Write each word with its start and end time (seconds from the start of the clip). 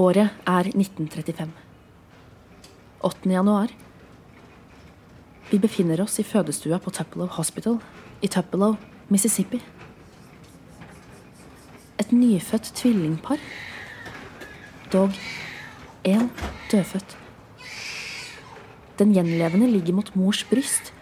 Året 0.00 0.30
er 0.48 0.68
1935. 0.70 1.50
8. 3.04 3.28
januar. 3.28 3.72
Vi 5.50 5.58
befinner 5.60 6.00
oss 6.00 6.14
i 6.22 6.24
fødestua 6.24 6.78
på 6.80 6.92
Tuppelow 6.94 7.28
Hospital 7.34 7.76
i 8.24 8.30
Tuppelow, 8.32 8.78
Mississippi. 9.12 9.60
Et 12.00 12.14
nyfødt 12.16 12.70
tvillingpar. 12.80 13.42
Dog 14.92 15.18
én 16.06 16.30
dødfødt. 16.70 17.18
Den 18.98 19.12
gjenlevende 19.12 19.68
ligger 19.68 19.98
mot 19.98 20.14
mors 20.16 20.44
bryst. 20.44 20.94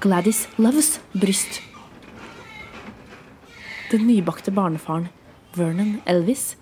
Gladys 0.00 0.46
Loves 0.56 0.94
bryst. 1.12 1.60
Den 3.90 4.06
nybakte 4.06 4.50
barnefaren, 4.50 5.08
Vernon 5.56 5.98
Elvis, 6.06 6.56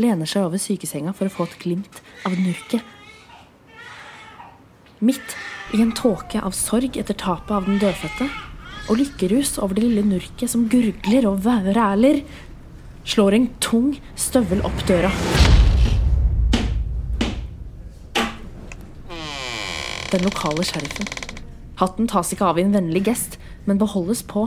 lener 0.00 0.28
seg 0.28 0.48
over 0.48 0.60
sykesenga 0.60 1.14
for 1.14 1.28
å 1.28 1.34
få 1.34 1.46
et 1.48 1.58
glimt 1.62 2.00
av 2.26 2.34
nurket. 2.38 2.82
Midt 5.04 5.36
i 5.74 5.82
en 5.82 5.92
tåke 5.96 6.40
av 6.40 6.54
sorg 6.56 6.96
etter 7.00 7.16
tapet 7.18 7.52
av 7.54 7.68
den 7.68 7.80
dødfødte, 7.82 8.28
og 8.84 8.98
lykkerus 9.00 9.56
over 9.64 9.78
det 9.78 9.86
lille 9.86 10.04
nurket 10.06 10.50
som 10.52 10.66
gurgler 10.68 11.26
og 11.28 11.40
vræler, 11.46 12.22
slår 13.04 13.36
en 13.36 13.48
tung 13.64 13.94
støvel 14.16 14.64
opp 14.64 14.84
døra. 14.88 15.12
Den 20.12 20.24
lokale 20.24 20.64
sheriffen. 20.66 21.08
Hatten 21.80 22.06
tas 22.10 22.30
ikke 22.32 22.46
av 22.46 22.60
i 22.60 22.64
en 22.64 22.74
vennlig 22.76 23.02
gest, 23.08 23.38
men 23.66 23.80
beholdes 23.80 24.22
på. 24.30 24.46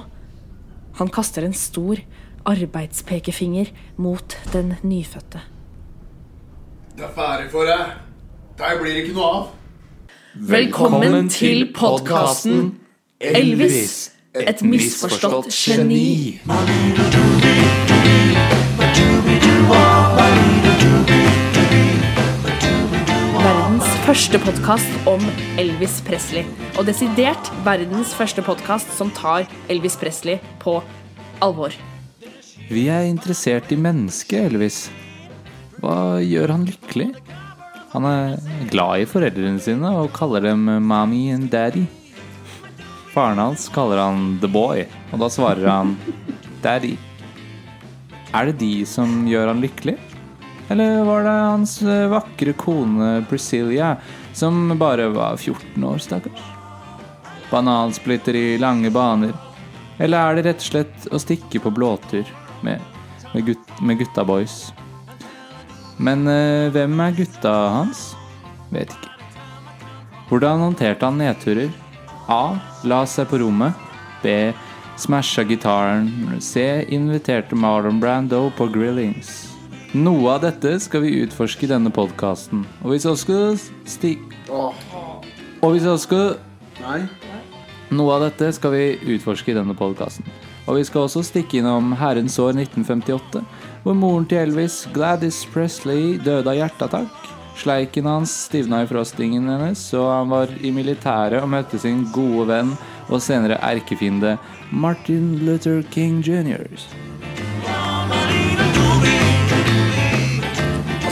Han 0.97 1.11
kaster 1.13 1.45
en 1.45 1.57
stor 1.57 1.99
arbeidspekefinger 2.47 3.65
mot 3.97 4.37
den 4.53 4.73
nyfødte. 4.83 5.41
Det 6.95 7.03
er 7.03 7.13
ferdig 7.15 7.51
for 7.51 7.67
deg. 7.67 7.95
Deg 8.57 8.79
blir 8.81 9.01
ikke 9.03 9.13
noe 9.13 9.25
av. 9.29 9.47
Velkommen 10.37 11.27
til 11.29 11.67
podkasten 11.75 12.71
Elvis, 13.19 14.11
et 14.37 14.63
misforstått 14.65 15.51
geni. 15.53 16.39
Verdens 23.37 23.91
første 24.05 24.39
podkast 24.39 25.09
om 25.09 25.27
Elvis 25.59 25.99
Presley. 26.07 26.47
Og 26.77 26.87
desidert 26.87 27.51
verdens 27.65 28.15
første 28.15 28.45
podkast 28.45 28.93
som 28.97 29.11
tar 29.11 29.45
Elvis 29.69 29.99
Presley 29.99 30.41
på 30.63 30.79
alvor. 31.41 31.75
Vi 32.67 32.81
er 32.91 33.05
interessert 33.07 33.69
i 33.71 33.77
mennesket, 33.79 34.49
Elvis. 34.49 34.77
Hva 35.79 36.19
gjør 36.19 36.51
han 36.51 36.65
lykkelig? 36.67 37.05
Han 37.93 38.05
er 38.09 38.33
glad 38.67 39.03
i 39.03 39.05
foreldrene 39.07 39.61
sine 39.63 39.87
og 39.95 40.09
kaller 40.15 40.43
dem 40.43 40.65
mommy 40.83 41.29
and 41.31 41.47
daddy. 41.53 41.85
Faren 43.13 43.39
hans 43.39 43.69
kaller 43.71 44.01
han 44.03 44.33
the 44.41 44.49
boy, 44.51 44.83
og 45.13 45.21
da 45.21 45.29
svarer 45.31 45.63
han 45.63 45.93
daddy. 46.65 46.97
Er 48.35 48.49
det 48.49 48.57
de 48.59 48.83
som 48.83 49.23
gjør 49.31 49.53
han 49.53 49.63
lykkelig? 49.63 49.95
Eller 50.67 51.05
var 51.07 51.23
det 51.23 51.35
hans 51.37 51.77
vakre 52.11 52.51
kone 52.59 53.21
Priscilla, 53.29 53.93
som 54.35 54.73
bare 54.75 55.05
var 55.15 55.39
14 55.39 55.87
år, 55.87 56.03
stakkars? 56.03 56.43
Banansplitter 57.47 58.35
i 58.35 58.59
lange 58.59 58.91
baner? 58.91 59.31
Eller 60.03 60.19
er 60.19 60.35
det 60.35 60.45
rett 60.49 60.67
og 60.67 60.67
slett 60.67 61.07
å 61.15 61.21
stikke 61.23 61.63
på 61.63 61.71
blåtur 61.71 62.27
med, 62.65 62.81
med, 63.33 63.45
gut, 63.49 63.73
med 63.81 63.99
gutta 64.01 64.25
boys? 64.27 64.71
Men 65.97 66.27
eh, 66.29 66.69
hvem 66.73 66.99
er 67.01 67.17
gutta 67.17 67.53
hans? 67.73 68.11
Vet 68.71 68.93
ikke. 68.93 69.13
Hvordan 70.27 70.63
håndterte 70.65 71.07
han 71.07 71.21
nedturer? 71.21 71.69
A. 72.27 72.57
La 72.83 73.03
seg 73.07 73.29
på 73.31 73.39
rommet. 73.41 73.77
B. 74.23 74.51
Smasha 74.99 75.45
gitaren. 75.47 76.09
C. 76.43 76.83
Inviterte 76.89 77.55
Marlon 77.55 78.01
Brando 78.03 78.49
på 78.57 78.67
grillings. 78.73 79.45
Noe 79.95 80.33
av 80.33 80.43
dette 80.43 80.73
skal 80.83 81.05
vi 81.05 81.13
utforske 81.23 81.63
i 81.63 81.71
denne 81.71 81.93
podkasten. 81.93 82.65
Og 82.83 82.91
hvis 82.91 83.07
jeg 83.07 83.21
skulle... 83.23 83.55
sti... 83.87 84.17
Og 84.51 85.71
hvis 85.73 85.87
jeg 85.87 86.03
skulle... 86.03 86.35
Nei. 86.83 87.05
Noe 87.95 88.17
av 88.17 88.27
dette 88.27 88.51
skal 88.57 88.75
vi 88.75 89.15
utforske 89.15 89.53
i 89.53 89.55
denne 89.55 89.77
podkasten. 89.79 90.27
Og 90.67 90.75
vi 90.75 90.83
skal 90.83 91.05
også 91.05 91.23
stikke 91.23 91.61
innom 91.61 91.93
herrens 91.95 92.35
år 92.43 92.57
1958, 92.59 93.43
hvor 93.83 93.95
moren 93.95 94.27
til 94.27 94.43
Elvis, 94.43 94.81
Gladys 94.93 95.45
Presley, 95.53 96.17
døde 96.23 96.51
av 96.51 96.59
hjerteattakk. 96.59 97.31
Sleiken 97.57 98.05
hans 98.05 98.33
stivna 98.45 98.83
i 98.83 98.89
frostingen 98.89 99.47
hennes, 99.49 99.81
og 99.97 100.11
han 100.11 100.29
var 100.29 100.53
i 100.61 100.73
militæret 100.75 101.41
og 101.41 101.49
møtte 101.55 101.79
sin 101.81 102.03
gode 102.13 102.49
venn 102.51 102.75
og 103.07 103.23
senere 103.23 103.57
erkefiende 103.65 104.35
Martin 104.69 105.37
Luther 105.47 105.81
King 105.95 106.21
jr. 106.21 106.67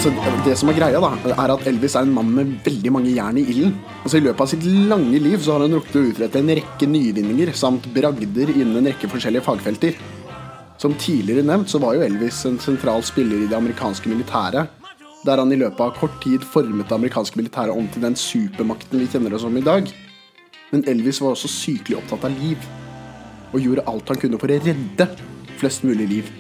Altså, 0.06 0.44
det 0.46 0.54
som 0.60 0.70
er 0.70 0.76
greia, 0.78 1.00
da, 1.02 1.32
er 1.34 1.50
at 1.50 1.64
Elvis 1.66 1.96
er 1.98 2.06
en 2.06 2.12
mann 2.14 2.28
med 2.30 2.50
veldig 2.62 2.92
mange 2.94 3.14
jern 3.16 3.40
i 3.42 3.44
ilden. 3.50 3.72
Altså, 4.04 4.20
I 4.20 4.22
løpet 4.28 4.44
av 4.44 4.52
sitt 4.52 4.68
lange 4.92 5.18
liv 5.18 5.42
så 5.42 5.56
har 5.56 5.64
han 5.66 5.74
rukket 5.74 5.98
å 5.98 6.04
utrette 6.12 6.44
en 6.44 6.52
rekke 6.60 6.90
nyvinninger 6.92 7.50
samt 7.58 7.88
bragder 7.96 8.52
innen 8.54 8.78
en 8.84 8.92
rekke 8.92 9.10
forskjellige 9.10 9.48
fagfelter. 9.48 9.98
Som 10.78 10.94
tidligere 11.02 11.48
nevnt 11.50 11.74
så 11.74 11.82
var 11.82 11.98
jo 11.98 12.06
Elvis 12.06 12.44
en 12.46 12.62
sentral 12.62 13.02
spiller 13.08 13.48
i 13.48 13.50
det 13.50 13.58
amerikanske 13.58 14.14
militæret, 14.14 14.70
der 15.26 15.42
han 15.42 15.58
i 15.58 15.58
løpet 15.64 15.82
av 15.82 15.98
kort 15.98 16.22
tid 16.22 16.46
formet 16.54 16.86
det 16.86 17.00
amerikanske 17.02 17.42
militæret 17.42 17.74
om 17.74 17.90
til 17.90 18.06
den 18.06 18.22
supermakten 18.28 19.02
vi 19.02 19.10
kjenner 19.10 19.34
oss 19.34 19.48
som 19.48 19.58
i 19.58 19.66
dag. 19.66 19.90
Men 20.70 20.86
Elvis 20.86 21.24
var 21.26 21.34
også 21.34 21.50
sykelig 21.50 21.98
opptatt 22.04 22.30
av 22.30 22.42
liv, 22.46 22.62
og 23.56 23.58
gjorde 23.58 23.90
alt 23.90 24.14
han 24.14 24.22
kunne 24.22 24.38
for 24.38 24.54
å 24.54 24.66
redde 24.70 25.10
flest 25.58 25.82
mulig 25.82 26.14
liv. 26.14 26.36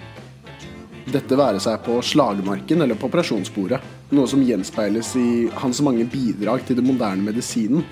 Dette 1.06 1.38
være 1.38 1.60
seg 1.62 1.84
på 1.86 2.00
slagmarken 2.02 2.82
eller 2.82 2.98
på 2.98 3.10
operasjonsbordet. 3.10 3.80
Noe 4.18 4.30
som 4.30 4.42
gjenspeiles 4.42 5.12
i 5.22 5.30
hans 5.62 5.82
mange 5.86 6.08
bidrag 6.10 6.66
til 6.66 6.80
den 6.80 6.88
moderne 6.90 7.26
medisinen. 7.26 7.86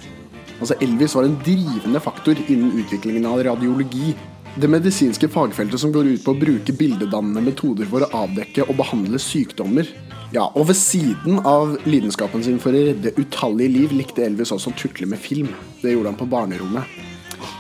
Altså 0.59 0.78
Elvis 0.81 1.13
var 1.18 1.28
en 1.28 1.38
drivende 1.44 2.01
faktor 2.01 2.40
innen 2.47 2.74
utviklingen 2.81 3.28
av 3.29 3.44
radiologi. 3.46 4.13
Det 4.56 4.69
medisinske 4.69 5.29
fagfeltet 5.34 5.81
som 5.81 5.94
går 5.94 6.12
ut 6.13 6.25
på 6.25 6.34
å 6.34 6.40
bruke 6.40 6.75
bildedannende 6.78 7.41
metoder 7.41 7.90
for 7.90 8.06
å 8.06 8.24
avdekke 8.24 8.68
og 8.68 8.78
behandle 8.81 9.22
sykdommer. 9.22 9.90
Ja, 10.34 10.47
Og 10.56 10.68
ved 10.69 10.78
siden 10.78 11.41
av 11.45 11.75
lidenskapen 11.85 12.41
sin 12.41 12.57
for 12.62 12.74
å 12.74 12.81
redde 12.88 13.13
utallige 13.22 13.69
liv, 13.69 13.94
likte 13.94 14.25
Elvis 14.25 14.53
også 14.56 14.72
å 14.72 14.78
tukle 14.78 15.06
med 15.06 15.22
film. 15.22 15.51
Det 15.81 15.94
gjorde 15.94 16.09
han 16.09 16.18
på 16.18 16.30
barnerommet. 16.30 17.01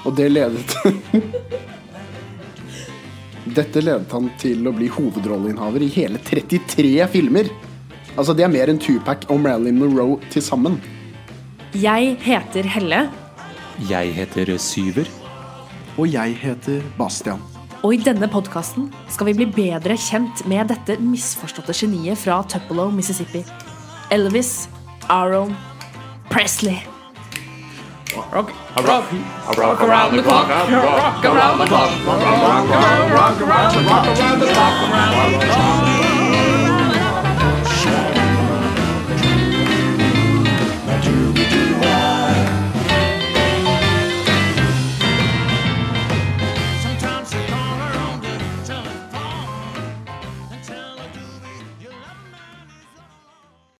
Og 0.05 0.15
det 0.17 0.31
ledet 0.31 0.73
Dette 3.43 3.81
ledet 3.83 4.11
han 4.15 4.29
til 4.39 4.67
å 4.69 4.71
bli 4.75 4.87
hovedrolleinnehaver 4.87 5.83
i 5.83 5.91
hele 5.91 6.19
33 6.23 7.07
filmer. 7.11 7.49
Altså, 8.15 8.33
Det 8.33 8.45
er 8.45 8.51
mer 8.53 8.69
enn 8.71 8.79
Tupac 8.79 9.25
og 9.29 9.41
Marilyn 9.43 9.79
Monroe 9.79 10.19
til 10.31 10.41
sammen. 10.41 10.79
Jeg 11.73 12.17
heter 12.21 12.63
Helle, 12.63 13.09
Jeg 13.89 14.13
heter 14.13 14.57
Syver. 14.57 15.09
Og 15.97 16.07
jeg 16.07 16.35
heter 16.35 16.81
Bastian. 16.97 17.41
og 17.83 17.93
i 17.93 17.97
denne 17.97 18.29
podkasten 18.31 18.93
skal 19.09 19.25
vi 19.27 19.33
bli 19.33 19.45
bedre 19.45 19.97
kjent 19.97 20.45
med 20.47 20.69
dette 20.69 20.95
misforståtte 21.01 21.73
geniet 21.73 22.17
fra 22.17 22.41
Tupelo, 22.47 22.89
Mississippi. 22.89 23.43
Elvis 24.09 24.69
Aaron 25.09 25.53
Presley. 26.29 26.92
Rock, 28.15 28.31
rock, 28.31 29.57
rock 29.57 29.81
around 29.81 30.15
the 30.15 30.21
clock, 30.21 30.47
rock 30.47 31.25
around 31.25 31.57
the 31.57 31.65
clock, 31.65 32.05
rock, 32.05 32.21
rock, 32.21 32.69
rock, 32.69 33.09
rock 33.09 33.41
around 33.41 33.73
the 33.73 33.81
clock. 33.81 34.03
rock 34.03 34.11
around 34.11 34.39
the 34.39 34.53
clock, 34.53 34.91
rock 34.91 34.91
around 34.91 35.39
the 35.39 35.45
clock. 35.47 36.12